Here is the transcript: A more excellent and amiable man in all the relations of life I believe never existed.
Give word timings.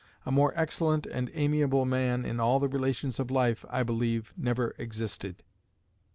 A 0.25 0.31
more 0.31 0.51
excellent 0.55 1.05
and 1.05 1.29
amiable 1.35 1.85
man 1.85 2.25
in 2.25 2.39
all 2.39 2.59
the 2.59 2.67
relations 2.67 3.19
of 3.19 3.29
life 3.29 3.63
I 3.69 3.83
believe 3.83 4.33
never 4.35 4.73
existed. 4.79 5.43